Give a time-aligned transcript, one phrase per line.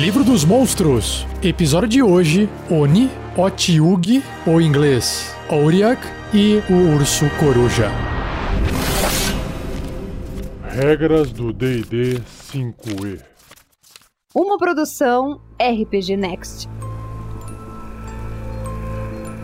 [0.00, 1.26] Livro dos Monstros.
[1.42, 6.00] Episódio de hoje: Oni, Otiug, ou em inglês Ouriak,
[6.32, 7.92] e o Urso Coruja.
[10.62, 12.18] Regras do DD
[12.50, 13.20] 5E.
[14.34, 16.66] Uma produção RPG Next.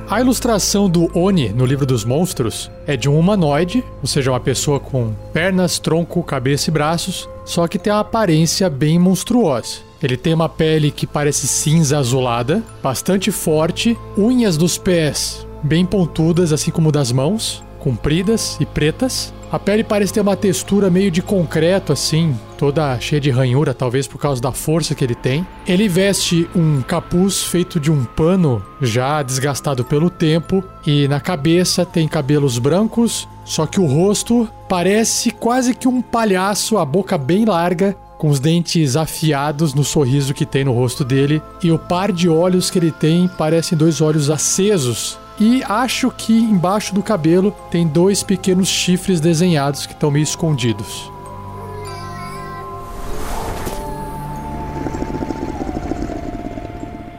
[0.09, 4.41] A ilustração do Oni no livro dos monstros é de um humanoide, ou seja, uma
[4.41, 9.86] pessoa com pernas, tronco, cabeça e braços, só que tem a aparência bem monstruosa.
[10.02, 16.52] Ele tem uma pele que parece cinza azulada, bastante forte, unhas dos pés bem pontudas,
[16.52, 19.34] assim como das mãos, compridas e pretas.
[19.50, 24.06] A pele parece ter uma textura meio de concreto, assim, toda cheia de ranhura, talvez
[24.06, 25.46] por causa da força que ele tem.
[25.66, 31.86] Ele veste um capuz feito de um pano já desgastado pelo tempo, e na cabeça
[31.86, 37.44] tem cabelos brancos, só que o rosto parece quase que um palhaço, a boca bem
[37.44, 42.12] larga, com os dentes afiados no sorriso que tem no rosto dele, e o par
[42.12, 47.55] de olhos que ele tem parecem dois olhos acesos e acho que embaixo do cabelo
[47.70, 51.12] tem dois pequenos chifres desenhados que estão meio escondidos.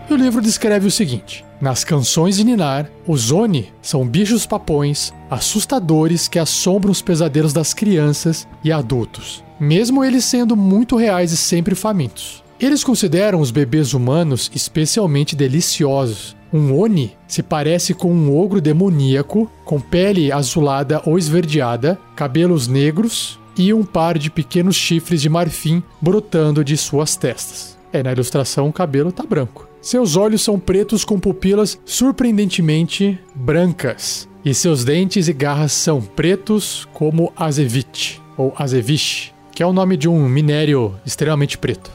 [0.09, 6.27] O livro descreve o seguinte: nas canções de Ninar, os Oni são bichos papões assustadores
[6.27, 11.75] que assombram os pesadelos das crianças e adultos, mesmo eles sendo muito reais e sempre
[11.75, 12.43] famintos.
[12.59, 19.51] Eles consideram os bebês humanos especialmente deliciosos um Oni se parece com um ogro demoníaco
[19.65, 25.83] com pele azulada ou esverdeada, cabelos negros e um par de pequenos chifres de marfim
[25.99, 27.77] brotando de suas testas.
[27.91, 29.66] É, na ilustração o cabelo tá branco.
[29.87, 34.27] Seus olhos são pretos com pupilas surpreendentemente brancas.
[34.43, 39.95] E seus dentes e garras são pretos como azevite, ou azeviche, que é o nome
[39.95, 41.89] de um minério extremamente preto.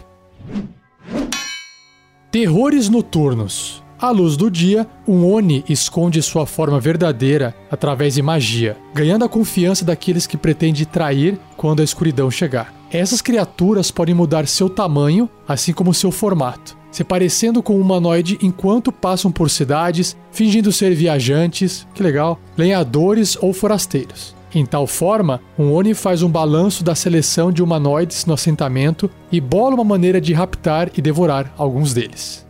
[2.31, 3.85] Terrores noturnos.
[4.01, 9.29] À luz do dia, um Oni esconde sua forma verdadeira através de magia, ganhando a
[9.29, 12.73] confiança daqueles que pretende trair quando a escuridão chegar.
[12.93, 18.39] Essas criaturas podem mudar seu tamanho, assim como seu formato, se parecendo com um humanoide
[18.43, 24.37] enquanto passam por cidades, fingindo ser viajantes, que legal, lenhadores ou forasteiros.
[24.55, 29.41] Em tal forma, um Oni faz um balanço da seleção de humanoides no assentamento e
[29.41, 32.47] bola uma maneira de raptar e devorar alguns deles.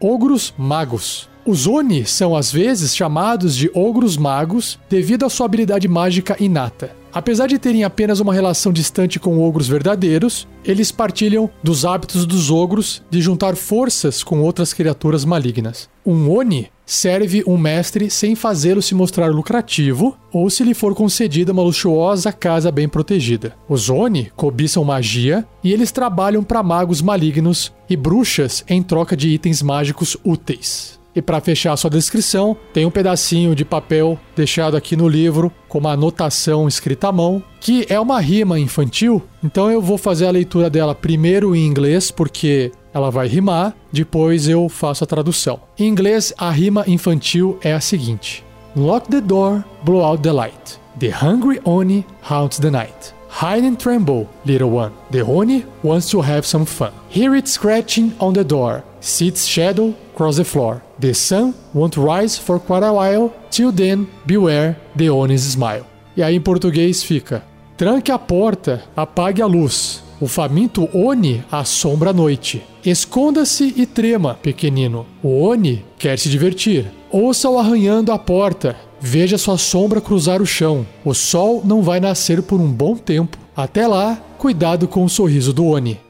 [0.00, 1.28] Ogros magos.
[1.44, 6.96] Os Oni são às vezes chamados de ogros magos devido à sua habilidade mágica inata.
[7.16, 12.50] Apesar de terem apenas uma relação distante com ogros verdadeiros, eles partilham dos hábitos dos
[12.50, 15.88] ogros de juntar forças com outras criaturas malignas.
[16.04, 21.52] Um Oni serve um mestre sem fazê-lo se mostrar lucrativo ou se lhe for concedida
[21.52, 23.54] uma luxuosa casa bem protegida.
[23.66, 29.30] Os Oni cobiçam magia e eles trabalham para magos malignos e bruxas em troca de
[29.30, 31.00] itens mágicos úteis.
[31.16, 35.50] E para fechar a sua descrição, tem um pedacinho de papel deixado aqui no livro
[35.66, 39.22] com uma anotação escrita à mão, que é uma rima infantil.
[39.42, 44.46] Então eu vou fazer a leitura dela primeiro em inglês, porque ela vai rimar, depois
[44.46, 45.58] eu faço a tradução.
[45.78, 48.44] Em inglês, a rima infantil é a seguinte:
[48.76, 50.78] Lock the door, blow out the light.
[51.00, 53.15] The hungry Oni haunts the night.
[53.36, 54.92] Hide and tremble, little one.
[55.10, 56.90] The Oni wants to have some fun.
[57.10, 58.82] Hear it scratching on the door.
[59.00, 60.82] See its shadow cross the floor.
[60.98, 65.84] The sun won't rise for quite a while, till then beware the Onis smile.
[66.16, 67.44] E aí em português fica:
[67.76, 70.02] Tranque a porta, apague a luz.
[70.18, 72.64] O faminto Oni assombra a noite.
[72.82, 75.04] Esconda-se e trema, pequenino.
[75.22, 76.86] O Oni quer se divertir.
[77.10, 78.76] Ouça-o arranhando a porta.
[79.00, 80.86] Veja sua sombra cruzar o chão.
[81.04, 83.36] O sol não vai nascer por um bom tempo.
[83.54, 86.00] Até lá, cuidado com o sorriso do Oni.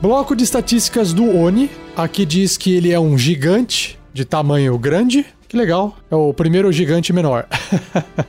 [0.00, 1.70] Bloco de estatísticas do Oni.
[1.96, 5.26] Aqui diz que ele é um gigante de tamanho grande.
[5.48, 5.96] Que legal.
[6.10, 7.46] É o primeiro gigante menor.
[8.18, 8.24] Ou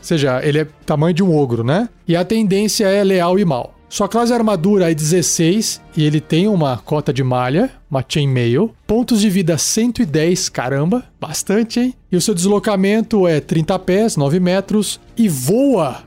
[0.00, 1.88] seja, ele é tamanho de um ogro, né?
[2.06, 3.74] E a tendência é leal e mal.
[3.94, 8.74] Sua classe de armadura é 16 e ele tem uma cota de malha, uma chainmail.
[8.88, 11.94] Pontos de vida 110, caramba, bastante, hein?
[12.10, 16.02] E o seu deslocamento é 30 pés, 9 metros e voa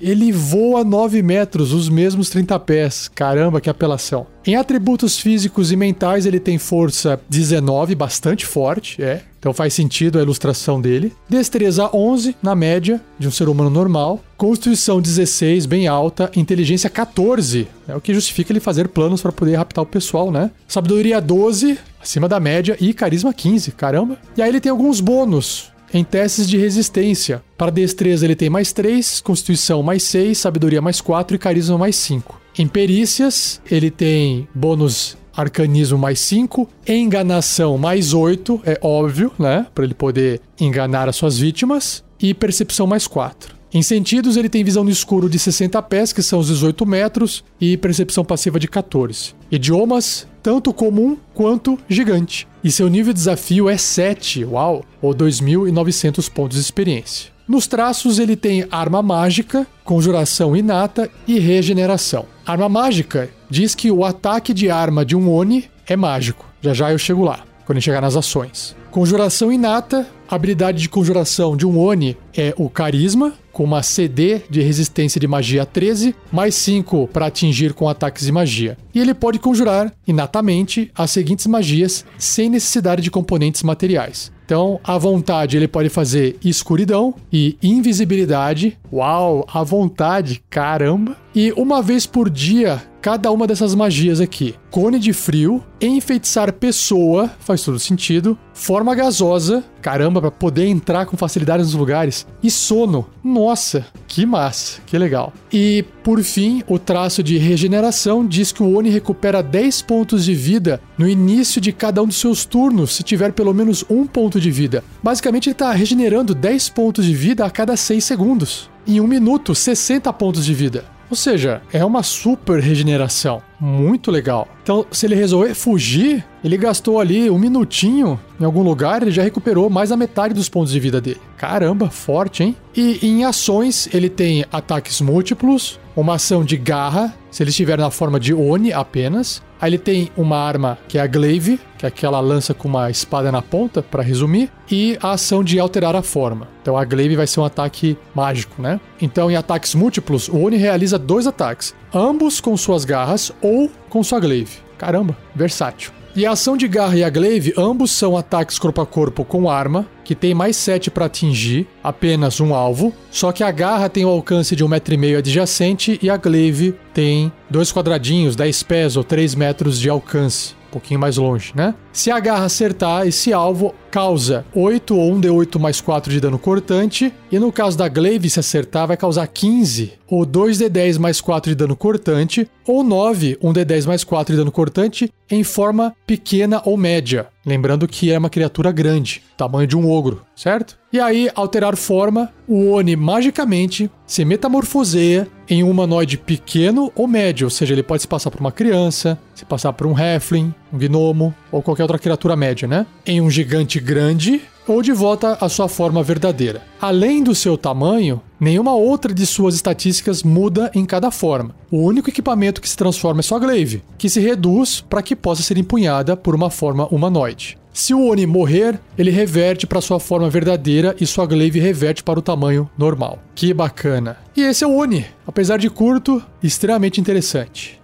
[0.00, 3.10] ele voa 9 metros, os mesmos 30 pés.
[3.14, 4.26] Caramba, que apelação.
[4.46, 9.22] Em atributos físicos e mentais, ele tem força 19, bastante forte, é.
[9.38, 11.12] Então faz sentido a ilustração dele.
[11.28, 14.20] Destreza 11, na média, de um ser humano normal.
[14.36, 16.30] Constituição 16, bem alta.
[16.34, 20.50] Inteligência 14, é o que justifica ele fazer planos para poder raptar o pessoal, né?
[20.66, 22.76] Sabedoria 12, acima da média.
[22.80, 24.18] E carisma 15, caramba.
[24.36, 27.42] E aí ele tem alguns bônus em testes de resistência.
[27.56, 31.96] Para destreza ele tem mais 3, constituição mais 6, sabedoria mais 4 e carisma mais
[31.96, 32.40] 5.
[32.58, 39.66] Em perícias, ele tem bônus arcanismo mais 5, enganação mais 8, é óbvio, né?
[39.72, 43.57] Para ele poder enganar as suas vítimas, e percepção mais 4.
[43.72, 47.44] Em sentidos, ele tem visão no escuro de 60 pés, que são os 18 metros,
[47.60, 49.34] e percepção passiva de 14.
[49.50, 52.48] Idiomas, tanto comum quanto gigante.
[52.64, 57.30] E seu nível de desafio é 7, uau, ou 2.900 pontos de experiência.
[57.46, 62.26] Nos traços, ele tem arma mágica, conjuração inata e regeneração.
[62.46, 66.46] Arma mágica diz que o ataque de arma de um Oni é mágico.
[66.60, 68.76] Já já eu chego lá, quando chegar nas ações.
[68.90, 74.62] Conjuração inata, habilidade de conjuração de um Oni é o carisma, com uma CD de
[74.62, 78.78] resistência de magia 13, mais 5 para atingir com ataques de magia.
[78.94, 84.30] E ele pode conjurar inatamente as seguintes magias sem necessidade de componentes materiais.
[84.44, 88.78] Então, à vontade, ele pode fazer escuridão e invisibilidade.
[88.92, 91.16] Uau, à vontade, caramba!
[91.34, 97.30] E uma vez por dia, cada uma dessas magias aqui: cone de frio, enfeitiçar pessoa,
[97.40, 103.06] faz todo sentido, forma gasosa, caramba, para poder entrar com facilidade nos lugares, e sono.
[103.24, 105.32] Nossa, que massa, que legal.
[105.50, 110.34] E por fim, o traço de regeneração diz que o Oni recupera 10 pontos de
[110.34, 114.38] vida no início de cada um dos seus turnos, se tiver pelo menos um ponto
[114.38, 114.84] de vida.
[115.02, 118.68] Basicamente, ele está regenerando 10 pontos de vida a cada 6 segundos.
[118.86, 120.97] Em um minuto, 60 pontos de vida.
[121.10, 123.42] Ou seja, é uma super regeneração.
[123.58, 124.46] Muito legal.
[124.62, 129.22] Então, se ele resolver fugir, ele gastou ali um minutinho em algum lugar, ele já
[129.22, 131.20] recuperou mais da metade dos pontos de vida dele.
[131.36, 132.56] Caramba, forte, hein?
[132.76, 137.90] E em ações, ele tem ataques múltiplos, uma ação de garra, se ele estiver na
[137.90, 139.42] forma de Oni apenas.
[139.60, 142.90] Aí ele tem uma arma que é a Glaive, que é aquela lança com uma
[142.90, 146.48] espada na ponta, para resumir, e a ação de alterar a forma.
[146.62, 148.80] Então a Glaive vai ser um ataque mágico, né?
[149.00, 154.02] Então em ataques múltiplos, o Oni realiza dois ataques, ambos com suas garras ou com
[154.02, 154.58] sua Glaive.
[154.76, 155.97] Caramba, versátil.
[156.18, 159.48] E a ação de garra e a glaive, ambos são ataques corpo a corpo com
[159.48, 164.04] arma, que tem mais 7 para atingir apenas um alvo, só que a garra tem
[164.04, 169.36] o alcance de 1,5m adjacente e a glaive tem dois quadradinhos, 10 pés ou 3
[169.36, 171.72] metros de alcance um pouquinho mais longe, né?
[171.98, 177.12] Se a garra acertar esse alvo, causa 8 ou 1d8 mais 4 de dano cortante,
[177.32, 181.56] e no caso da Glaive, se acertar, vai causar 15 ou 2d10 mais 4 de
[181.56, 187.26] dano cortante, ou 9, 1d10 mais 4 de dano cortante, em forma pequena ou média.
[187.44, 190.78] Lembrando que é uma criatura grande, tamanho de um ogro, certo?
[190.92, 197.46] E aí, alterar forma, o Oni magicamente se metamorfoseia em um humanoide pequeno ou médio,
[197.46, 200.78] ou seja, ele pode se passar por uma criança, se passar por um Halfling, um
[200.78, 202.86] gnomo ou qualquer outra criatura média, né?
[203.06, 206.62] Em um gigante grande ou de volta à sua forma verdadeira.
[206.80, 211.54] Além do seu tamanho, nenhuma outra de suas estatísticas muda em cada forma.
[211.70, 215.42] O único equipamento que se transforma é sua glaive, que se reduz para que possa
[215.42, 217.56] ser empunhada por uma forma humanoide.
[217.72, 222.18] Se o Oni morrer, ele reverte para sua forma verdadeira e sua glaive reverte para
[222.18, 223.20] o tamanho normal.
[223.36, 224.16] Que bacana.
[224.36, 227.77] E esse é o Oni, apesar de curto, extremamente interessante.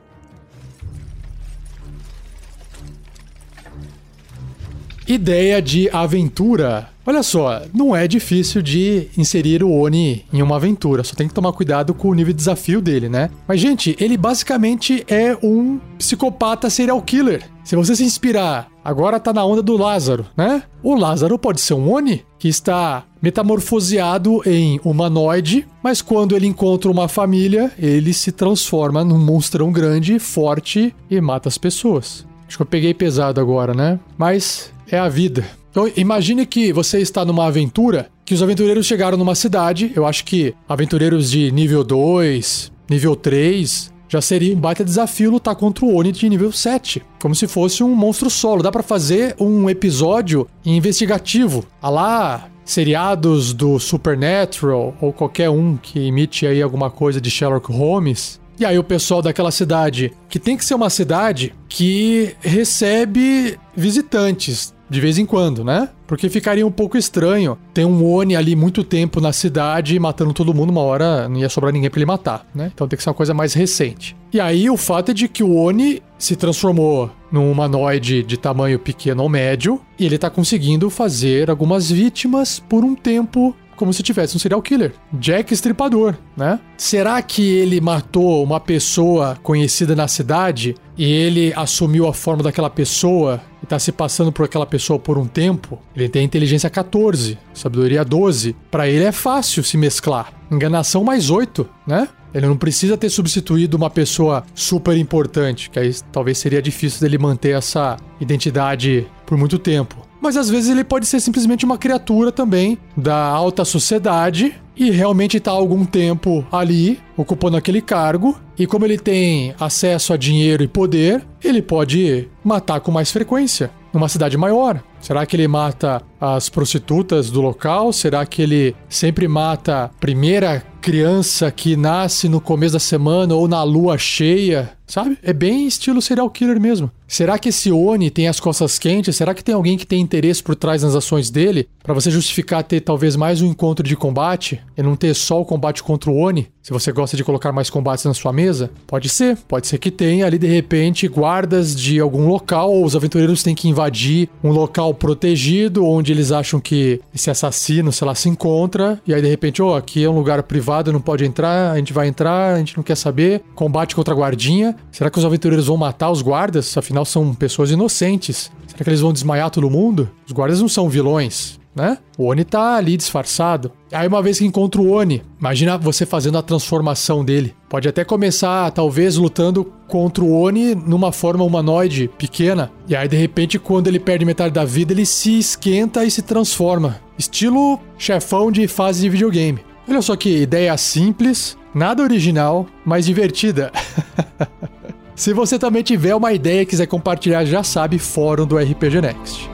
[5.07, 6.89] Ideia de aventura.
[7.07, 11.35] Olha só, não é difícil de inserir o Oni em uma aventura, só tem que
[11.35, 13.29] tomar cuidado com o nível de desafio dele, né?
[13.47, 17.43] Mas, gente, ele basicamente é um psicopata serial killer.
[17.63, 20.63] Se você se inspirar, agora tá na onda do Lázaro, né?
[20.83, 26.91] O Lázaro pode ser um Oni que está metamorfoseado em humanoide, mas quando ele encontra
[26.91, 32.27] uma família, ele se transforma num monstrão grande, forte e mata as pessoas.
[32.49, 33.99] Acho que eu peguei pesado agora, né?
[34.17, 35.45] Mas é a vida.
[35.71, 39.93] Então, imagine que você está numa aventura, que os aventureiros chegaram numa cidade.
[39.95, 45.57] Eu acho que aventureiros de nível 2, nível 3, já seria um baita desafio lutar
[45.57, 47.03] contra o Oni de nível 7.
[47.21, 48.63] Como se fosse um monstro solo.
[48.63, 51.67] Dá para fazer um episódio investigativo.
[51.83, 57.71] A lá seriados do Supernatural ou qualquer um que imite aí alguma coisa de Sherlock
[57.73, 58.41] Holmes.
[58.59, 64.73] E aí o pessoal daquela cidade, que tem que ser uma cidade que recebe visitantes,
[64.89, 65.89] de vez em quando, né?
[66.07, 70.55] Porque ficaria um pouco estranho ter um Oni ali muito tempo na cidade matando todo
[70.55, 72.71] mundo, uma hora não ia sobrar ninguém para ele matar, né?
[72.75, 74.17] Então tem que ser uma coisa mais recente.
[74.33, 78.79] E aí o fato é de que o Oni se transformou num humanoide de tamanho
[78.79, 84.03] pequeno ou médio e ele tá conseguindo fazer algumas vítimas por um tempo como se
[84.03, 84.93] tivesse um serial killer.
[85.13, 86.61] Jack Estripador, né?
[86.77, 92.71] Será que ele matou uma pessoa conhecida na cidade e ele assumiu a forma daquela
[92.71, 95.79] pessoa e tá se passando por aquela pessoa por um tempo?
[95.95, 98.55] Ele tem inteligência 14, sabedoria 12.
[98.71, 100.33] Para ele é fácil se mesclar.
[100.51, 102.09] Enganação mais 8, né?
[102.35, 107.17] Ele não precisa ter substituído uma pessoa super importante, que aí talvez seria difícil dele
[107.17, 110.04] manter essa identidade por muito tempo.
[110.25, 115.37] Mas às vezes ele pode ser simplesmente uma criatura também da alta sociedade e realmente
[115.37, 118.35] está algum tempo ali, ocupando aquele cargo.
[118.59, 123.71] E como ele tem acesso a dinheiro e poder, ele pode matar com mais frequência
[123.93, 124.83] numa cidade maior.
[125.05, 127.93] Será que ele mata as prostitutas do local?
[127.93, 133.47] Será que ele sempre mata a primeira criança que nasce no começo da semana ou
[133.47, 134.73] na lua cheia?
[134.87, 135.19] Sabe?
[135.23, 136.91] É bem estilo serial killer mesmo.
[137.07, 139.15] Será que esse Oni tem as costas quentes?
[139.15, 141.69] Será que tem alguém que tem interesse por trás nas ações dele?
[141.85, 145.45] para você justificar ter talvez mais um encontro de combate e não ter só o
[145.45, 146.49] combate contra o Oni?
[146.63, 148.71] Se você gosta de colocar mais combates na sua mesa?
[148.87, 149.37] Pode ser.
[149.47, 153.55] Pode ser que tenha ali de repente guardas de algum local ou os aventureiros têm
[153.55, 159.01] que invadir um local protegido onde eles acham que esse assassino, sei lá, se encontra
[159.07, 161.93] e aí de repente, oh, aqui é um lugar privado, não pode entrar, a gente
[161.93, 163.43] vai entrar, a gente não quer saber.
[163.55, 164.77] Combate contra a guardinha.
[164.91, 166.77] Será que os aventureiros vão matar os guardas?
[166.77, 168.51] Afinal, são pessoas inocentes.
[168.67, 170.11] Será que eles vão desmaiar todo mundo?
[170.27, 171.99] Os guardas não são vilões né?
[172.17, 173.73] O Oni tá ali disfarçado.
[173.93, 177.55] Aí uma vez que encontra o Oni, imagina você fazendo a transformação dele.
[177.69, 182.71] Pode até começar, talvez, lutando contra o Oni numa forma humanoide pequena.
[182.89, 186.23] E aí, de repente, quando ele perde metade da vida, ele se esquenta e se
[186.23, 187.01] transforma.
[187.19, 189.61] Estilo chefão de fase de videogame.
[189.89, 193.71] Olha só que ideia simples, nada original, mas divertida.
[195.15, 199.49] Se você também tiver uma ideia e quiser compartilhar, já sabe, fórum do RPG Next.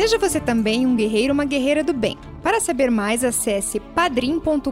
[0.00, 2.16] Seja você também um guerreiro ou uma guerreira do bem.
[2.42, 4.70] Para saber mais, acesse padrim.com.br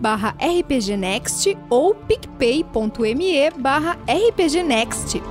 [0.00, 5.22] barra rpgnext ou picpay.me barra rpgnext.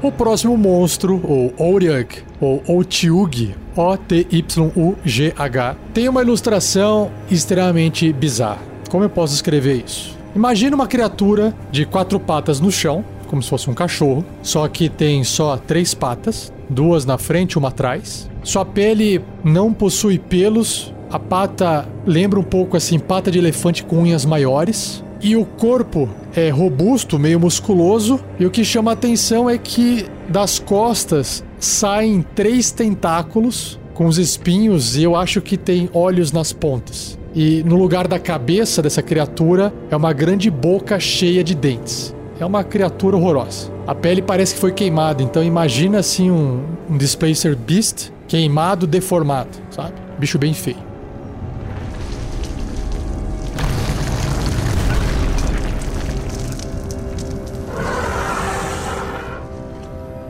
[0.00, 8.62] O próximo monstro, ou Oryug, ou Otiug, O-T-Y-U-G-H, tem uma ilustração extremamente bizarra.
[8.88, 10.17] Como eu posso escrever isso?
[10.34, 14.88] Imagina uma criatura de quatro patas no chão, como se fosse um cachorro, só que
[14.88, 18.28] tem só três patas, duas na frente e uma atrás.
[18.42, 23.98] Sua pele não possui pelos, a pata lembra um pouco assim, pata de elefante com
[23.98, 25.02] unhas maiores.
[25.20, 30.06] E o corpo é robusto, meio musculoso, e o que chama a atenção é que
[30.28, 36.52] das costas saem três tentáculos com os espinhos e eu acho que tem olhos nas
[36.52, 37.18] pontas.
[37.40, 42.12] E no lugar da cabeça dessa criatura é uma grande boca cheia de dentes.
[42.40, 43.70] É uma criatura horrorosa.
[43.86, 49.50] A pele parece que foi queimada, então imagina assim um, um Displacer Beast queimado, deformado,
[49.70, 49.92] sabe?
[50.18, 50.78] Bicho bem feio.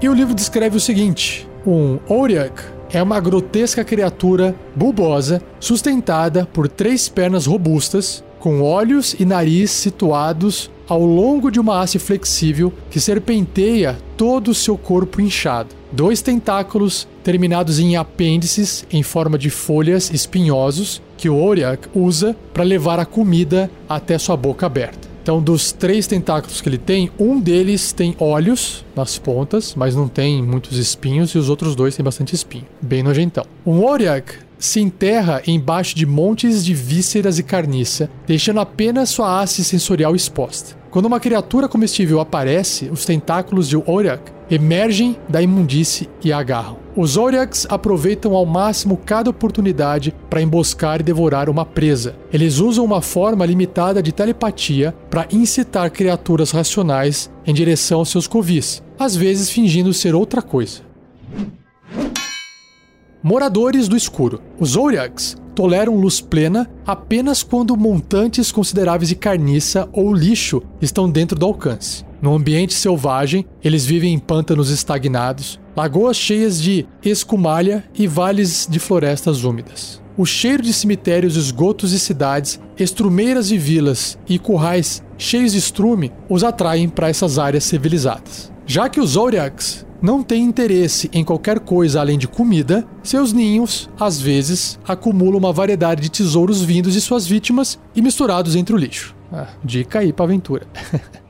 [0.02, 2.52] E o livro descreve o seguinte: um Oryag
[2.92, 10.70] é uma grotesca criatura bulbosa sustentada por três pernas robustas, com olhos e nariz situados
[10.88, 15.74] ao longo de uma haste flexível que serpenteia todo o seu corpo inchado.
[15.92, 22.64] Dois tentáculos terminados em apêndices em forma de folhas espinhosos que o Oriak usa para
[22.64, 25.07] levar a comida até sua boca aberta.
[25.28, 30.08] Então, dos três tentáculos que ele tem, um deles tem olhos nas pontas, mas não
[30.08, 32.64] tem muitos espinhos, e os outros dois têm bastante espinho.
[32.80, 33.44] Bem nojentão.
[33.66, 39.62] Um Oriak se enterra embaixo de montes de vísceras e carniça, deixando apenas sua haste
[39.62, 40.74] sensorial exposta.
[40.90, 46.78] Quando uma criatura comestível aparece, os tentáculos de Oriak emergem da imundície e agarram.
[47.00, 52.16] Os Oryaks aproveitam ao máximo cada oportunidade para emboscar e devorar uma presa.
[52.32, 58.26] Eles usam uma forma limitada de telepatia para incitar criaturas racionais em direção aos seus
[58.26, 60.80] covis, às vezes fingindo ser outra coisa.
[63.22, 64.42] Moradores do escuro.
[64.58, 71.38] Os Oryaks toleram luz plena apenas quando montantes consideráveis de carniça ou lixo estão dentro
[71.38, 72.04] do alcance.
[72.20, 78.80] No ambiente selvagem, eles vivem em pântanos estagnados, lagoas cheias de escumalha e vales de
[78.80, 80.02] florestas úmidas.
[80.16, 86.12] O cheiro de cemitérios, esgotos e cidades, estrumeiras de vilas e currais cheios de estrume
[86.28, 88.52] os atraem para essas áreas civilizadas.
[88.66, 93.88] Já que os Zodiacs não têm interesse em qualquer coisa além de comida, seus ninhos,
[94.00, 98.78] às vezes, acumulam uma variedade de tesouros vindos de suas vítimas e misturados entre o
[98.78, 99.14] lixo.
[99.32, 100.66] Ah, dica aí pra aventura.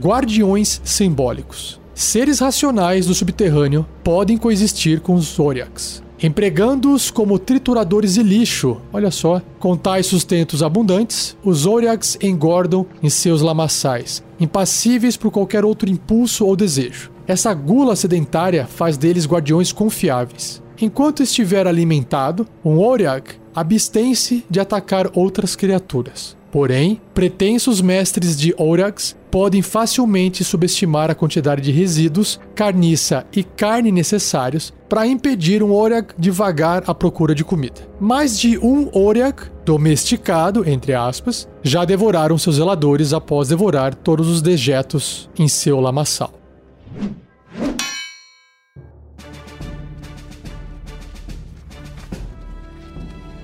[0.00, 1.83] Guardiões simbólicos.
[1.94, 8.78] Seres racionais do subterrâneo podem coexistir com os Zoriacs, empregando-os como trituradores de lixo.
[8.92, 15.64] Olha só, com tais sustentos abundantes, os Zoriacs engordam em seus lamaçais, impassíveis por qualquer
[15.64, 17.12] outro impulso ou desejo.
[17.28, 20.60] Essa gula sedentária faz deles guardiões confiáveis.
[20.82, 26.36] Enquanto estiver alimentado, um Oriak abstém-se de atacar outras criaturas.
[26.54, 33.90] Porém, pretensos mestres de Oryx podem facilmente subestimar a quantidade de resíduos, carniça e carne
[33.90, 37.80] necessários para impedir um Oryak de vagar à procura de comida.
[37.98, 44.40] Mais de um Oryak domesticado, entre aspas, já devoraram seus zeladores após devorar todos os
[44.40, 46.32] dejetos em seu lamaçal.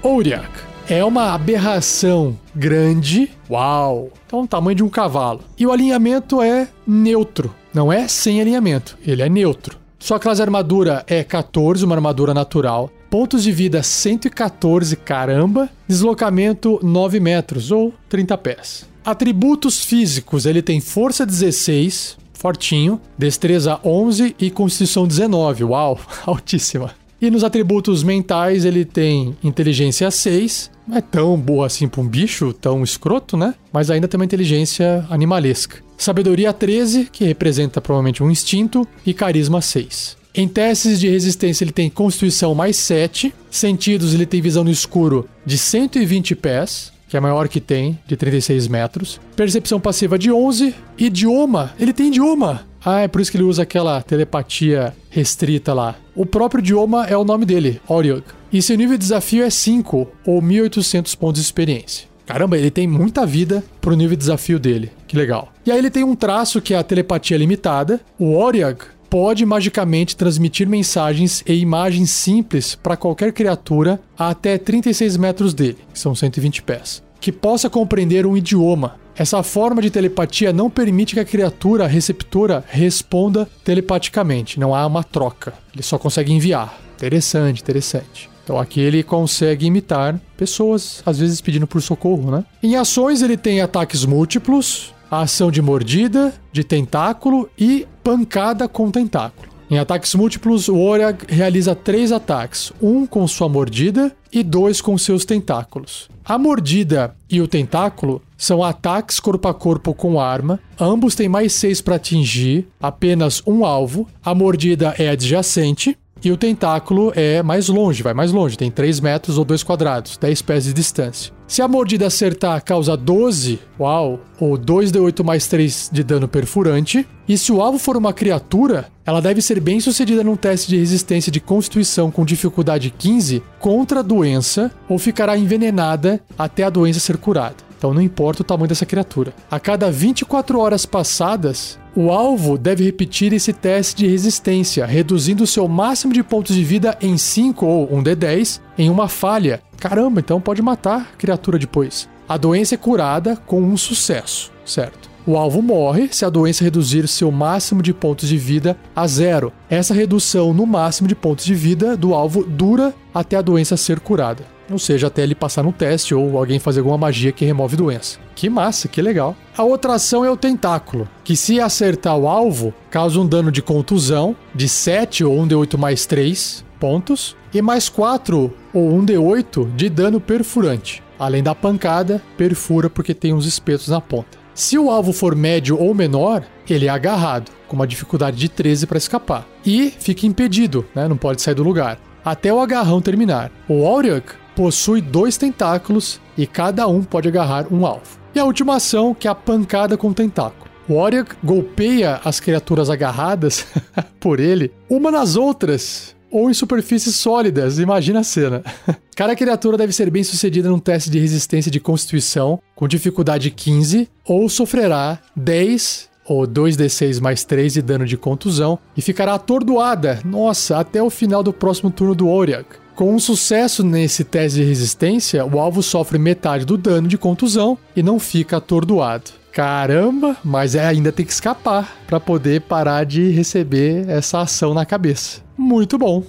[0.01, 3.31] Oryak é uma aberração grande.
[3.49, 4.11] Uau!
[4.27, 5.41] Então, o tamanho de um cavalo.
[5.57, 7.55] E o alinhamento é neutro.
[7.73, 9.79] Não é sem alinhamento, ele é neutro.
[10.01, 12.91] Sua classe armadura é 14, uma armadura natural.
[13.09, 15.71] Pontos de vida 114, caramba.
[15.87, 18.87] Deslocamento 9 metros ou 30 pés.
[19.05, 25.63] Atributos físicos, ele tem força 16, fortinho, destreza 11 e constituição 19.
[25.63, 27.00] Uau, altíssima.
[27.21, 32.09] E nos atributos mentais ele tem inteligência 6, não é tão boa assim para um
[32.09, 33.55] bicho, tão escroto, né?
[33.73, 35.79] Mas ainda tem uma inteligência animalesca.
[35.99, 40.17] Sabedoria 13, que representa provavelmente um instinto, e carisma 6.
[40.35, 45.29] Em testes de resistência ele tem constituição mais 7, sentidos ele tem visão no escuro
[45.45, 49.21] de 120 pés, que é a maior que tem, de 36 metros.
[49.35, 50.73] Percepção passiva de 11.
[50.97, 52.70] Idioma, ele tem idioma.
[52.85, 55.97] Ah, é por isso que ele usa aquela telepatia restrita lá.
[56.15, 58.25] O próprio idioma é o nome dele, Oriog.
[58.53, 62.09] E seu nível de desafio é 5 ou 1800 pontos de experiência.
[62.27, 64.91] Caramba, ele tem muita vida pro nível de desafio dele.
[65.07, 65.53] Que legal.
[65.67, 68.01] E aí ele tem um traço que é a telepatia limitada.
[68.19, 75.17] O Oriog pode magicamente transmitir mensagens e imagens simples para qualquer criatura a até 36
[75.17, 80.53] metros dele, que são 120 pés, que possa compreender um idioma, essa forma de telepatia
[80.53, 85.55] não permite que a criatura receptora responda telepaticamente, não há uma troca.
[85.75, 86.79] Ele só consegue enviar.
[86.97, 88.31] Interessante, interessante.
[88.45, 92.45] Então aqui ele consegue imitar pessoas, às vezes pedindo por socorro, né?
[92.63, 98.91] Em ações ele tem ataques múltiplos, a ação de mordida, de tentáculo e pancada com
[98.91, 99.51] tentáculo.
[99.71, 104.99] Em ataques múltiplos, o Orag realiza três ataques: um com sua mordida e dois com
[104.99, 106.09] seus tentáculos.
[106.25, 110.59] A mordida e o tentáculo são ataques corpo a corpo com arma.
[110.81, 114.09] Ambos têm mais 6 para atingir apenas um alvo.
[114.25, 115.97] A mordida é adjacente.
[116.23, 120.19] E o tentáculo é mais longe, vai mais longe, tem 3 metros ou 2 quadrados,
[120.19, 121.33] 10 pés de distância.
[121.47, 127.09] Se a mordida acertar, causa 12, uau, ou 2d8 mais 3 de dano perfurante.
[127.27, 130.77] E se o alvo for uma criatura, ela deve ser bem sucedida num teste de
[130.77, 137.01] resistência de constituição com dificuldade 15 contra a doença ou ficará envenenada até a doença
[137.01, 137.70] ser curada.
[137.81, 139.33] Então não importa o tamanho dessa criatura.
[139.51, 145.67] A cada 24 horas passadas, o alvo deve repetir esse teste de resistência, reduzindo seu
[145.67, 149.63] máximo de pontos de vida em 5 ou um D10 em uma falha.
[149.79, 152.07] Caramba, então pode matar a criatura depois.
[152.29, 155.09] A doença é curada com um sucesso, certo?
[155.27, 159.55] O alvo morre se a doença reduzir seu máximo de pontos de vida a zero.
[159.71, 164.01] Essa redução no máximo de pontos de vida do alvo dura até a doença ser
[164.01, 167.77] curada ou seja, até ele passar no teste ou alguém fazer alguma magia que remove
[167.77, 168.19] doença.
[168.35, 169.37] Que massa, que legal.
[169.57, 173.63] A outra ação é o tentáculo, que se acertar o alvo, causa um dano de
[173.63, 180.21] contusão de 7 ou 1d8 mais 3 pontos e mais 4 ou 1d8 de dano
[180.21, 181.03] perfurante.
[181.19, 184.39] Além da pancada, perfura porque tem uns espetos na ponta.
[184.55, 188.87] Se o alvo for médio ou menor, ele é agarrado, com uma dificuldade de 13
[188.87, 189.47] para escapar.
[189.65, 191.09] E fica impedido, né?
[191.09, 193.51] não pode sair do lugar, até o agarrão terminar.
[193.69, 198.21] O Auric possui dois tentáculos e cada um pode agarrar um alvo.
[198.35, 200.71] E a última ação, que é a pancada com tentáculo.
[200.87, 203.67] O Warrior golpeia as criaturas agarradas
[204.21, 207.79] por ele, uma nas outras, ou em superfícies sólidas.
[207.79, 208.63] Imagina a cena.
[209.17, 214.11] Cada criatura deve ser bem sucedida num teste de resistência de constituição com dificuldade 15
[214.27, 220.79] ou sofrerá 10 ou 2d6 mais 3 de dano de contusão e ficará atordoada, nossa,
[220.79, 222.90] até o final do próximo turno do Oriak.
[222.95, 227.79] Com um sucesso nesse teste de resistência, o alvo sofre metade do dano de contusão
[227.97, 229.31] e não fica atordoado.
[229.53, 234.85] Caramba, mas é, ainda tem que escapar para poder parar de receber essa ação na
[234.85, 235.41] cabeça.
[235.57, 236.23] Muito bom.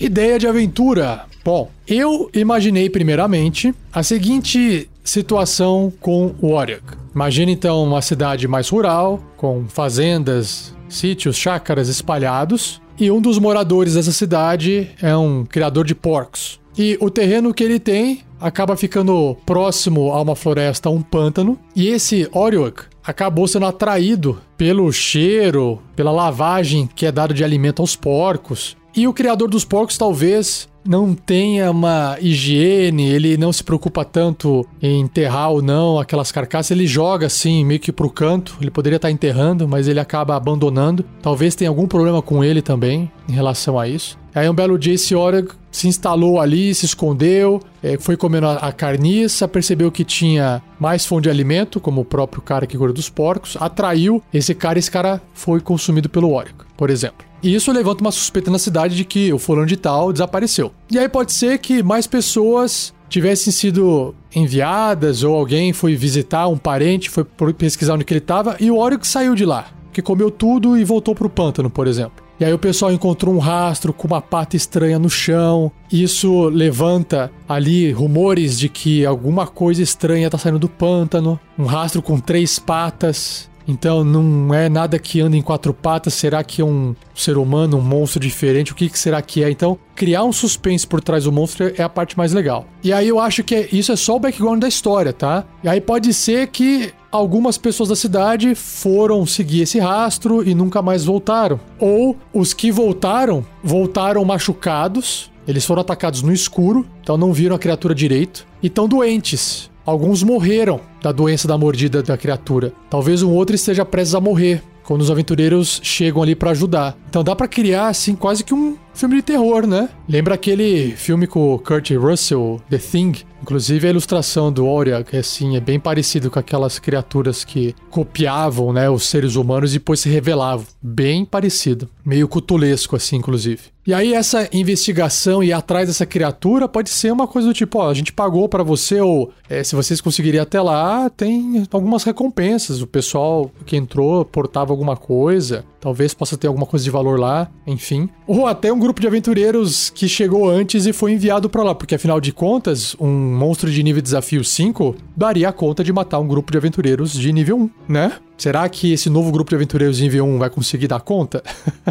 [0.00, 1.26] Ideia de aventura.
[1.44, 6.82] Bom, eu imaginei primeiramente a seguinte situação com Warwick.
[7.14, 13.94] Imagine então uma cidade mais rural, com fazendas, sítios, chácaras espalhados, e um dos moradores
[13.94, 16.60] dessa cidade é um criador de porcos.
[16.76, 21.88] E o terreno que ele tem acaba ficando próximo a uma floresta, um pântano, e
[21.88, 27.96] esse Oriok acabou sendo atraído pelo cheiro, pela lavagem que é dado de alimento aos
[27.96, 28.76] porcos.
[28.94, 34.66] E o criador dos porcos talvez não tenha uma higiene, ele não se preocupa tanto
[34.82, 38.56] em enterrar ou não aquelas carcaças, ele joga assim meio que pro canto.
[38.60, 41.04] Ele poderia estar enterrando, mas ele acaba abandonando.
[41.22, 44.18] Talvez tenha algum problema com ele também em relação a isso.
[44.34, 48.72] Aí um belo dia esse Oreg se instalou ali, se escondeu, é, foi comendo a
[48.72, 53.08] carniça, percebeu que tinha mais fonte de alimento, como o próprio cara que cuida dos
[53.08, 57.29] porcos, atraiu esse cara e esse cara foi consumido pelo Oreg, por exemplo.
[57.42, 60.72] E isso levanta uma suspeita na cidade de que o fulano de tal desapareceu.
[60.90, 66.56] E aí pode ser que mais pessoas tivessem sido enviadas ou alguém foi visitar um
[66.56, 70.30] parente, foi pesquisar onde que ele estava e o Oryx saiu de lá, que comeu
[70.30, 72.22] tudo e voltou para o pântano, por exemplo.
[72.38, 75.70] E aí o pessoal encontrou um rastro com uma pata estranha no chão.
[75.92, 81.38] Isso levanta ali rumores de que alguma coisa estranha está saindo do pântano.
[81.58, 83.49] Um rastro com três patas.
[83.66, 86.14] Então não é nada que anda em quatro patas.
[86.14, 88.72] Será que é um ser humano, um monstro diferente?
[88.72, 89.50] O que, que será que é?
[89.50, 92.66] Então, criar um suspense por trás do monstro é a parte mais legal.
[92.82, 95.44] E aí eu acho que é, isso é só o background da história, tá?
[95.62, 100.80] E aí pode ser que algumas pessoas da cidade foram seguir esse rastro e nunca
[100.82, 101.60] mais voltaram.
[101.78, 105.30] Ou os que voltaram, voltaram machucados.
[105.48, 108.46] Eles foram atacados no escuro, então não viram a criatura direito.
[108.62, 109.69] E estão doentes.
[109.90, 112.72] Alguns morreram da doença da mordida da criatura.
[112.88, 116.96] Talvez um outro esteja prestes a morrer quando os aventureiros chegam ali para ajudar.
[117.08, 119.88] Então dá para criar assim quase que um filme de terror, né?
[120.08, 123.12] Lembra aquele filme com o Kurt Russell, The Thing?
[123.42, 128.72] Inclusive a ilustração do Aurea, que assim, é bem parecido com aquelas criaturas que copiavam,
[128.72, 130.66] né, os seres humanos e depois se revelavam.
[130.82, 131.88] Bem parecido.
[132.04, 133.62] Meio cutulesco, assim, inclusive.
[133.86, 137.88] E aí essa investigação e atrás dessa criatura pode ser uma coisa do tipo, ó,
[137.88, 142.82] a gente pagou para você, ou é, se vocês conseguirem até lá, tem algumas recompensas.
[142.82, 145.64] O pessoal que entrou portava alguma coisa.
[145.80, 148.08] Talvez possa ter alguma coisa de valor lá, enfim.
[148.26, 151.94] Ou até um grupo de aventureiros que chegou antes e foi enviado para lá, porque
[151.94, 156.28] afinal de contas, um monstro de nível desafio 5 daria a conta de matar um
[156.28, 158.12] grupo de aventureiros de nível 1, né?
[158.36, 161.42] Será que esse novo grupo de aventureiros de nível 1 vai conseguir dar conta?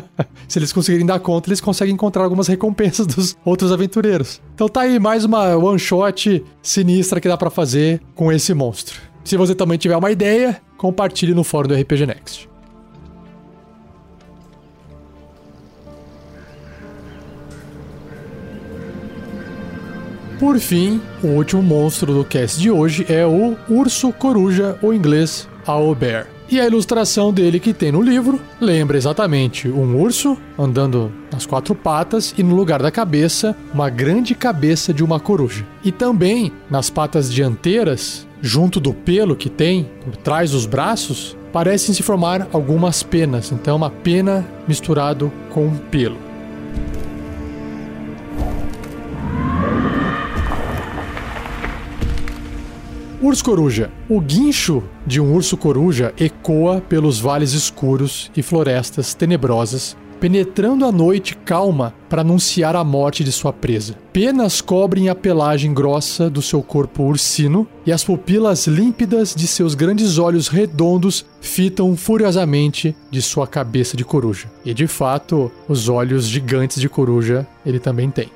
[0.48, 4.42] Se eles conseguirem dar conta, eles conseguem encontrar algumas recompensas dos outros aventureiros.
[4.56, 9.00] Então tá aí mais uma one shot sinistra que dá para fazer com esse monstro.
[9.24, 12.50] Se você também tiver uma ideia, compartilhe no fórum do RPG Next.
[20.40, 25.50] Por fim, o último monstro do cast de hoje é o urso coruja, ou inglês,
[25.68, 26.28] owlbear.
[26.50, 31.76] E a ilustração dele que tem no livro lembra exatamente um urso andando nas quatro
[31.76, 35.66] patas e no lugar da cabeça, uma grande cabeça de uma coruja.
[35.84, 41.94] E também nas patas dianteiras, junto do pelo que tem por trás dos braços, parecem
[41.94, 43.52] se formar algumas penas.
[43.52, 46.29] Então, uma pena misturado com um pelo.
[53.22, 53.92] Urso Coruja.
[54.08, 60.92] O guincho de um urso coruja ecoa pelos vales escuros e florestas tenebrosas, penetrando a
[60.92, 63.96] noite calma para anunciar a morte de sua presa.
[64.14, 69.76] Penas cobrem a pelagem grossa do seu corpo ursino e as pupilas límpidas de seus
[69.76, 74.50] grandes olhos redondos fitam furiosamente de sua cabeça de coruja.
[74.64, 78.30] E de fato, os olhos gigantes de coruja ele também tem.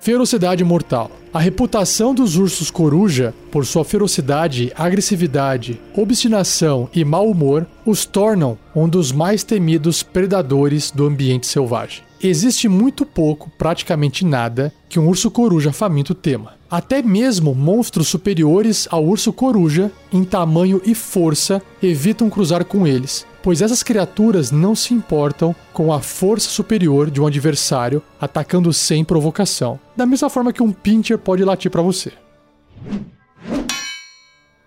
[0.00, 1.10] Ferocidade mortal.
[1.30, 8.56] A reputação dos ursos coruja, por sua ferocidade, agressividade, obstinação e mau humor, os tornam
[8.74, 12.02] um dos mais temidos predadores do ambiente selvagem.
[12.22, 16.54] Existe muito pouco, praticamente nada, que um urso coruja faminto tema.
[16.70, 23.26] Até mesmo monstros superiores ao urso coruja, em tamanho e força, evitam cruzar com eles,
[23.42, 29.04] pois essas criaturas não se importam com a força superior de um adversário atacando sem
[29.04, 32.12] provocação, da mesma forma que um pincher pode latir para você.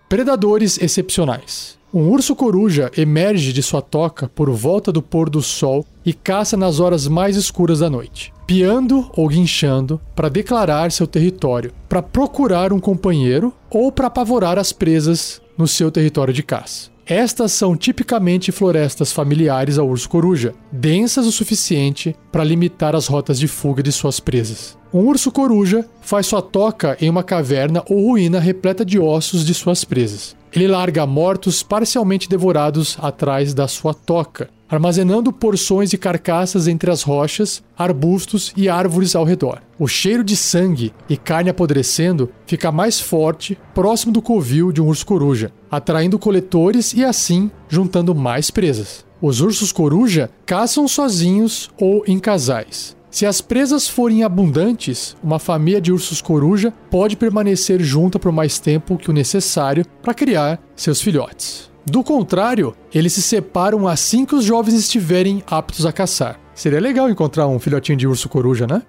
[0.08, 1.78] Predadores excepcionais.
[1.92, 6.56] Um urso coruja emerge de sua toca por volta do pôr do sol e caça
[6.56, 12.72] nas horas mais escuras da noite, piando ou guinchando para declarar seu território, para procurar
[12.72, 16.93] um companheiro ou para apavorar as presas no seu território de caça.
[17.06, 23.38] Estas são tipicamente florestas familiares ao urso coruja, densas o suficiente para limitar as rotas
[23.38, 24.78] de fuga de suas presas.
[24.92, 29.52] Um urso coruja faz sua toca em uma caverna ou ruína repleta de ossos de
[29.52, 30.34] suas presas.
[30.50, 37.02] Ele larga mortos parcialmente devorados atrás da sua toca, armazenando porções de carcaças entre as
[37.02, 39.62] rochas, arbustos e árvores ao redor.
[39.78, 44.86] O cheiro de sangue e carne apodrecendo fica mais forte próximo do covil de um
[44.86, 49.04] urso coruja, atraindo coletores e assim juntando mais presas.
[49.20, 52.94] Os ursos coruja caçam sozinhos ou em casais.
[53.10, 58.58] Se as presas forem abundantes, uma família de ursos coruja pode permanecer junta por mais
[58.58, 61.73] tempo que o necessário para criar seus filhotes.
[61.86, 66.40] Do contrário, eles se separam assim que os jovens estiverem aptos a caçar.
[66.54, 68.82] Seria legal encontrar um filhotinho de urso coruja, né?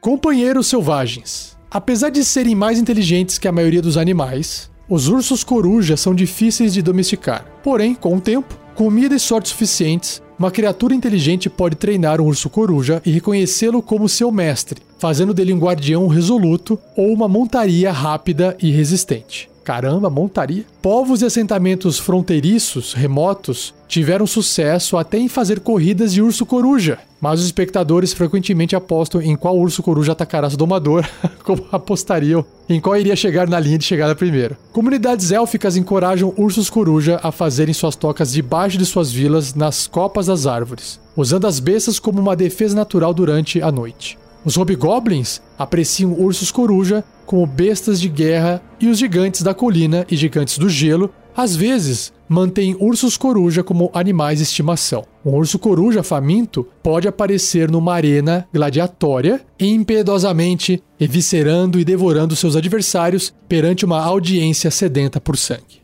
[0.00, 1.58] Companheiros selvagens.
[1.70, 6.72] Apesar de serem mais inteligentes que a maioria dos animais, os ursos coruja são difíceis
[6.72, 7.44] de domesticar.
[7.62, 12.48] Porém, com o tempo, comida e sorte suficientes, uma criatura inteligente pode treinar um urso
[12.48, 18.56] coruja e reconhecê-lo como seu mestre, fazendo dele um guardião resoluto ou uma montaria rápida
[18.60, 19.50] e resistente.
[19.70, 20.64] Caramba, montaria.
[20.82, 26.98] Povos e assentamentos fronteiriços, remotos, tiveram sucesso até em fazer corridas de urso coruja.
[27.20, 31.08] Mas os espectadores frequentemente apostam em qual urso coruja atacará seu domador,
[31.44, 34.56] como apostariam em qual iria chegar na linha de chegada primeiro.
[34.72, 40.26] Comunidades élficas encorajam ursos coruja a fazerem suas tocas debaixo de suas vilas nas copas
[40.26, 44.18] das árvores, usando as bestas como uma defesa natural durante a noite.
[44.44, 50.16] Os hobgoblins apreciam ursos coruja como bestas de guerra e os gigantes da colina e
[50.16, 55.04] gigantes do gelo, às vezes, mantêm ursos coruja como animais de estimação.
[55.24, 63.32] Um urso coruja faminto pode aparecer numa arena gladiatória, impiedosamente eviscerando e devorando seus adversários
[63.48, 65.82] perante uma audiência sedenta por sangue.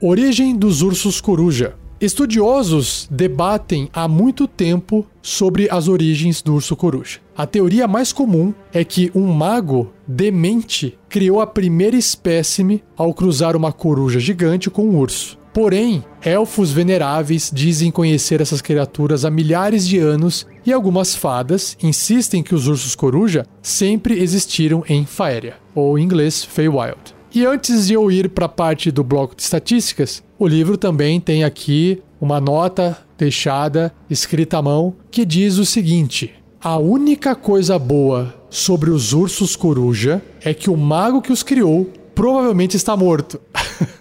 [0.00, 1.76] Origem dos ursos coruja.
[2.02, 7.20] Estudiosos debatem há muito tempo sobre as origens do urso coruja.
[7.36, 13.54] A teoria mais comum é que um mago demente criou a primeira espécime ao cruzar
[13.54, 15.38] uma coruja gigante com um urso.
[15.54, 22.42] Porém, elfos veneráveis dizem conhecer essas criaturas há milhares de anos e algumas fadas insistem
[22.42, 27.22] que os ursos coruja sempre existiram em Faéria, ou em inglês Feywild.
[27.34, 31.20] E antes de eu ir para a parte do bloco de estatísticas, o livro também
[31.20, 37.78] tem aqui uma nota deixada, escrita à mão, que diz o seguinte: A única coisa
[37.78, 43.40] boa sobre os ursos coruja é que o mago que os criou provavelmente está morto.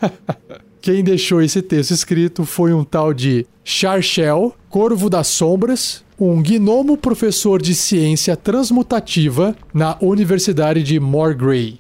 [0.81, 6.97] Quem deixou esse texto escrito foi um tal de Charchel, Corvo das Sombras, um gnomo
[6.97, 11.79] professor de ciência transmutativa na Universidade de Morgrey.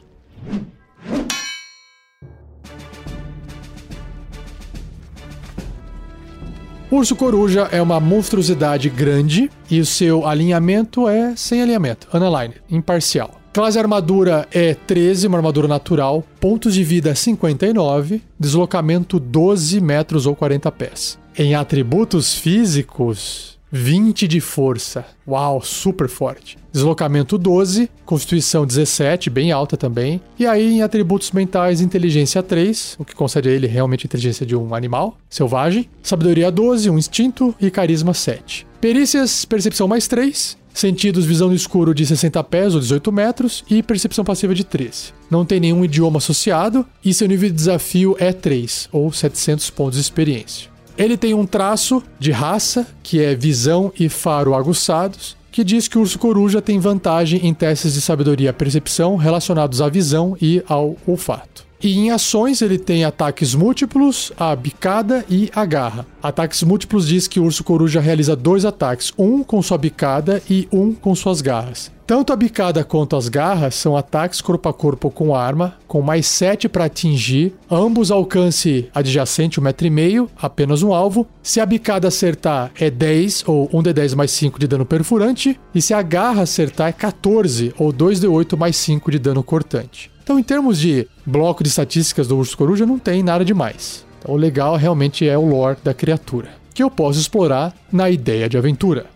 [6.95, 13.41] Urso coruja é uma monstruosidade grande e o seu alinhamento é sem alinhamento, unaligned, imparcial.
[13.53, 16.23] Classe armadura é 13, uma armadura natural.
[16.39, 18.21] Pontos de vida 59.
[18.39, 21.19] Deslocamento 12 metros ou 40 pés.
[21.37, 25.05] Em atributos físicos, 20 de força.
[25.27, 26.57] Uau, super forte.
[26.71, 30.21] Deslocamento 12, Constituição 17, bem alta também.
[30.37, 34.45] E aí, em atributos mentais, inteligência 3, o que concede a ele realmente a inteligência
[34.45, 35.89] de um animal selvagem.
[36.03, 38.67] Sabedoria 12, um instinto e carisma 7.
[38.81, 40.57] Perícias, percepção mais 3.
[40.73, 45.13] Sentidos, visão no escuro de 60 pés ou 18 metros e percepção passiva de 13.
[45.29, 49.95] Não tem nenhum idioma associado e seu nível de desafio é 3, ou 700 pontos
[49.95, 50.70] de experiência.
[51.01, 55.97] Ele tem um traço de raça, que é visão e faro aguçados, que diz que
[55.97, 60.63] o urso coruja tem vantagem em testes de sabedoria e percepção relacionados à visão e
[60.67, 61.65] ao olfato.
[61.83, 66.05] E em ações ele tem ataques múltiplos, a bicada e a garra.
[66.21, 70.67] Ataques múltiplos diz que o urso coruja realiza dois ataques, um com sua bicada e
[70.71, 71.91] um com suas garras.
[72.05, 76.27] Tanto a bicada quanto as garras são ataques corpo a corpo com arma, com mais
[76.27, 81.25] 7 para atingir, ambos alcance adjacente 1,5m, apenas um alvo.
[81.41, 85.93] Se a bicada acertar é 10 ou 1d10 mais 5 de dano perfurante, e se
[85.93, 90.10] a garra acertar é 14 ou 2d8 mais 5 de dano cortante.
[90.31, 94.05] Então, em termos de bloco de estatísticas do urso coruja, não tem nada demais.
[94.17, 98.47] Então, o legal realmente é o lore da criatura, que eu posso explorar na ideia
[98.47, 99.07] de aventura.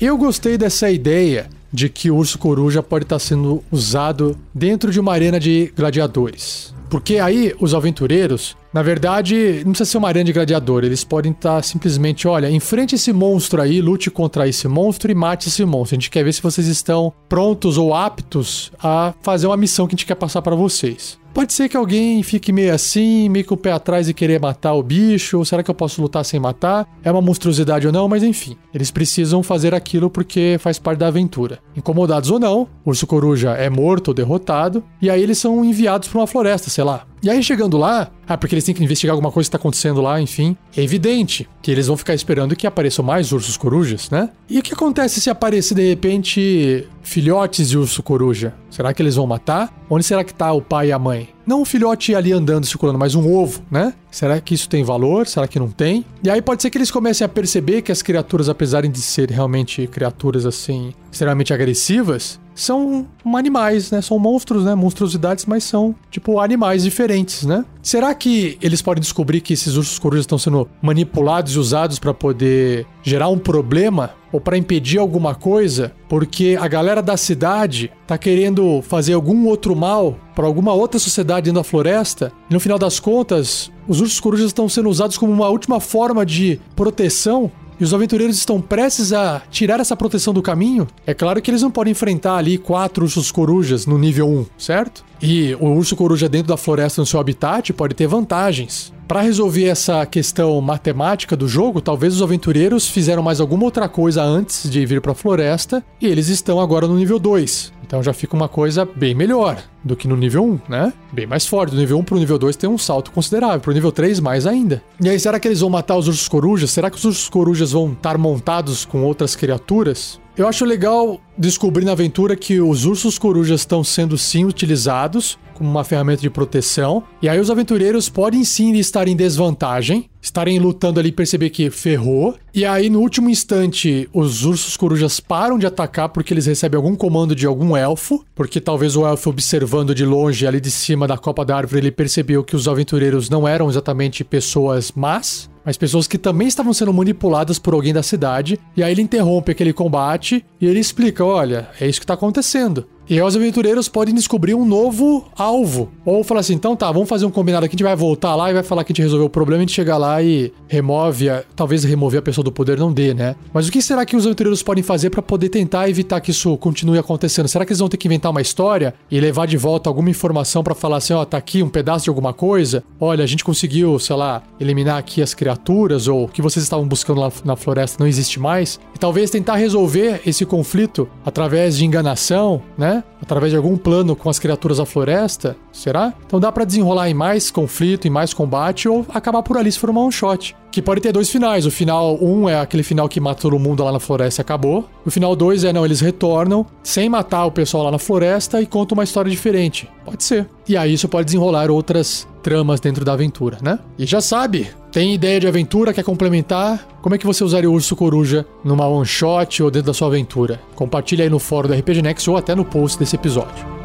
[0.00, 4.98] Eu gostei dessa ideia de que o urso coruja pode estar sendo usado dentro de
[4.98, 6.74] uma arena de gladiadores.
[6.90, 10.82] Porque aí os aventureiros, na verdade, não precisa ser uma aranha de gladiador.
[10.84, 15.48] Eles podem estar simplesmente, olha, enfrente esse monstro aí, lute contra esse monstro e mate
[15.48, 15.94] esse monstro.
[15.94, 19.94] A gente quer ver se vocês estão prontos ou aptos a fazer uma missão que
[19.94, 21.19] a gente quer passar para vocês.
[21.32, 24.74] Pode ser que alguém fique meio assim, meio com o pé atrás e querer matar
[24.74, 26.88] o bicho, ou será que eu posso lutar sem matar?
[27.04, 28.56] É uma monstruosidade ou não, mas enfim.
[28.74, 31.60] Eles precisam fazer aquilo porque faz parte da aventura.
[31.76, 36.08] Incomodados ou não, o urso coruja é morto ou derrotado, e aí eles são enviados
[36.08, 37.06] para uma floresta, sei lá.
[37.22, 40.00] E aí chegando lá, ah, porque eles têm que investigar alguma coisa que está acontecendo
[40.00, 44.30] lá, enfim, é evidente que eles vão ficar esperando que apareçam mais ursos corujas, né?
[44.48, 48.54] E o que acontece se aparecer de repente filhotes de urso coruja?
[48.70, 49.70] Será que eles vão matar?
[49.90, 51.28] Onde será que tá o pai e a mãe?
[51.46, 53.92] Não um filhote ali andando, circulando, mas um ovo, né?
[54.10, 55.26] Será que isso tem valor?
[55.26, 56.06] Será que não tem?
[56.22, 59.34] E aí pode ser que eles comecem a perceber que as criaturas, apesar de serem
[59.34, 64.02] realmente criaturas assim, extremamente agressivas, são animais, né?
[64.02, 64.74] São monstros, né?
[64.74, 67.64] Monstruosidades, mas são, tipo, animais diferentes, né?
[67.82, 72.12] Será que eles podem descobrir que esses ursos corujas estão sendo manipulados e usados para
[72.12, 78.16] poder gerar um problema ou para impedir alguma coisa, porque a galera da cidade tá
[78.16, 82.78] querendo fazer algum outro mal para alguma outra sociedade dentro da floresta, e no final
[82.78, 87.84] das contas, os ursos corujas estão sendo usados como uma última forma de proteção e
[87.84, 91.70] os aventureiros estão prestes a tirar essa proteção do caminho, é claro que eles não
[91.70, 95.04] podem enfrentar ali quatro ursos corujas no nível 1, certo?
[95.22, 98.92] E o urso coruja dentro da floresta no seu habitat pode ter vantagens.
[99.08, 104.22] Para resolver essa questão matemática do jogo, talvez os aventureiros fizeram mais alguma outra coisa
[104.22, 107.72] antes de vir para a floresta e eles estão agora no nível 2.
[107.90, 110.92] Então já fica uma coisa bem melhor do que no nível 1, né?
[111.12, 111.72] Bem mais forte.
[111.72, 113.58] Do nível 1 pro nível 2 tem um salto considerável.
[113.58, 114.80] Pro nível 3, mais ainda.
[115.00, 116.70] E aí, será que eles vão matar os ursos corujas?
[116.70, 120.20] Será que os ursos corujas vão estar montados com outras criaturas?
[120.36, 125.68] Eu acho legal descobrir na aventura que os ursos corujas estão sendo sim utilizados como
[125.68, 127.02] uma ferramenta de proteção.
[127.20, 131.70] E aí os aventureiros podem sim estar em desvantagem, estarem lutando ali e perceber que
[131.70, 132.34] ferrou.
[132.52, 136.96] E aí no último instante os ursos corujas param de atacar porque eles recebem algum
[136.96, 141.16] comando de algum elfo, porque talvez o elfo observando de longe ali de cima da
[141.16, 146.06] copa da árvore ele percebeu que os aventureiros não eram exatamente pessoas más, mas pessoas
[146.06, 148.58] que também estavam sendo manipuladas por alguém da cidade.
[148.76, 152.86] E aí ele interrompe aquele combate e ele explica: olha, é isso que está acontecendo.
[153.08, 155.90] E aí os aventureiros podem descobrir um novo alvo.
[156.04, 158.50] Ou falar assim, então tá, vamos fazer um combinado aqui, a gente vai voltar lá
[158.50, 161.28] e vai falar que a gente resolveu o problema, a gente chega lá e remove,
[161.28, 163.36] a, talvez remover a pessoa do poder não dê, né?
[163.52, 166.56] Mas o que será que os aventureiros podem fazer para poder tentar evitar que isso
[166.58, 167.48] continue acontecendo?
[167.48, 170.62] Será que eles vão ter que inventar uma história e levar de volta alguma informação
[170.62, 172.82] para falar assim, ó, tá aqui um pedaço de alguma coisa?
[173.00, 176.86] Olha, a gente conseguiu, sei lá, eliminar aqui as criaturas ou o que vocês estavam
[176.86, 178.80] buscando lá na floresta não existe mais?
[178.94, 183.04] E talvez tentar resolver esse conflito através de enganação, né?
[183.22, 185.56] Através de algum plano com as criaturas da floresta?
[185.72, 186.14] Será?
[186.26, 189.78] Então dá para desenrolar em mais conflito, em mais combate ou acabar por ali se
[189.78, 190.56] for uma one shot.
[190.70, 191.66] Que pode ter dois finais.
[191.66, 194.42] O final 1 um é aquele final que mata todo mundo lá na floresta e
[194.42, 194.88] acabou.
[195.04, 198.66] O final 2 é não, eles retornam sem matar o pessoal lá na floresta e
[198.66, 199.88] contam uma história diferente.
[200.04, 200.48] Pode ser.
[200.68, 203.78] E aí isso pode desenrolar outras tramas dentro da aventura, né?
[203.98, 206.86] E já sabe, tem ideia de aventura, quer complementar?
[207.02, 210.08] Como é que você usaria o Urso Coruja numa one shot ou dentro da sua
[210.08, 210.60] aventura?
[210.76, 213.79] Compartilha aí no fórum do RPG Next ou até no post desse episódio.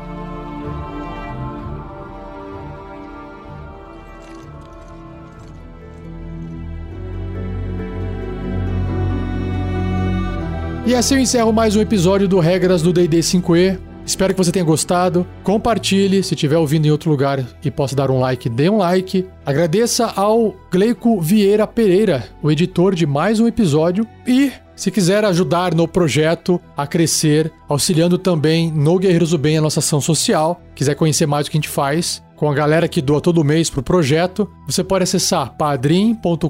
[10.96, 13.78] E assim eu encerro mais um episódio do Regras do D&D 5e.
[14.06, 15.28] Espero que você tenha gostado.
[15.44, 19.28] Compartilhe, se estiver ouvindo em outro lugar e possa dar um like, dê um like.
[19.46, 24.08] Agradeça ao Gleico Vieira Pereira, o editor de mais um episódio.
[24.26, 29.62] E se quiser ajudar no projeto a crescer, auxiliando também no Guerreiros do Bem, a
[29.62, 33.02] nossa ação social, quiser conhecer mais o que a gente faz, com a galera que
[33.02, 36.48] doa todo mês pro projeto, você pode acessar padrim.com.br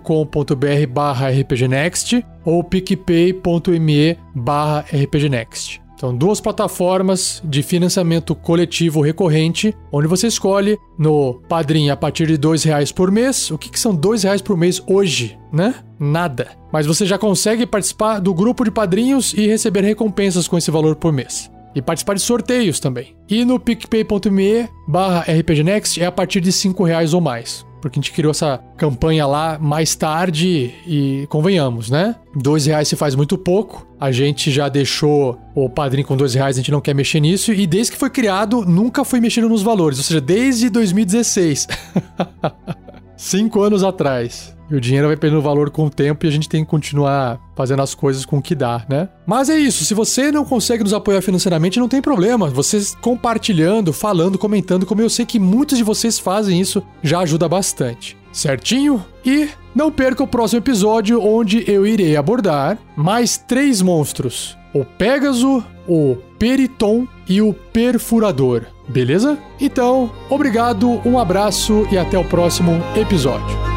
[0.90, 5.82] barra rpgnext ou picpay.me barra rpgnext.
[6.00, 12.38] São duas plataformas de financiamento coletivo recorrente, onde você escolhe no Padrim a partir de
[12.38, 13.50] dois reais por mês.
[13.50, 15.74] O que, que são dois reais por mês hoje, né?
[15.98, 16.50] Nada.
[16.72, 20.98] Mas você já consegue participar do grupo de padrinhos e receber recompensas com esse valor
[20.98, 23.16] por mês e participar de sorteios também.
[23.30, 27.66] E no picpay.me barra rpgnext é a partir de 5 reais ou mais.
[27.82, 32.16] Porque a gente criou essa campanha lá mais tarde e convenhamos, né?
[32.36, 33.86] Dois reais se faz muito pouco.
[34.00, 37.54] A gente já deixou o padrinho com dois reais, a gente não quer mexer nisso.
[37.54, 40.00] E desde que foi criado, nunca foi mexendo nos valores.
[40.00, 41.68] Ou seja, desde 2016.
[43.18, 44.56] cinco anos atrás.
[44.70, 47.40] E o dinheiro vai perdendo valor com o tempo e a gente tem que continuar
[47.56, 49.10] fazendo as coisas com o que dá, né?
[49.26, 49.86] Mas é isso.
[49.86, 52.50] Se você não consegue nos apoiar financeiramente, não tem problema.
[52.50, 57.48] Vocês compartilhando, falando, comentando, como eu sei que muitos de vocês fazem isso, já ajuda
[57.48, 58.18] bastante.
[58.32, 59.06] Certinho?
[59.24, 65.64] E não perca o próximo episódio, onde eu irei abordar mais três monstros: o Pégaso,
[65.88, 68.64] o Periton e o Perfurador.
[68.90, 69.38] Beleza?
[69.60, 73.75] Então, obrigado, um abraço e até o próximo episódio.